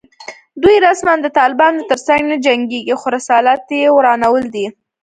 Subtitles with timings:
[0.61, 4.67] دوی رسماً د طالبانو تر څنګ نه جنګېږي خو رسالت یې ورانول دي